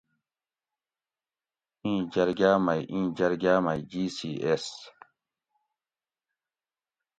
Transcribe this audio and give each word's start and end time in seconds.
ایں 1.83 1.99
جرگا 2.13 2.51
مئ 2.65 2.81
ایں 2.91 3.05
جرگاۤ 3.17 3.59
مئ 3.65 3.79
جی 3.89 4.03
سی 4.17 4.31
ایس 4.43 4.67